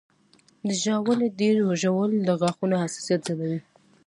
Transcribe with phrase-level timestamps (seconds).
[0.67, 3.57] د ژاولې ډېر ژوول د غاښونو حساسیت زیاتوي.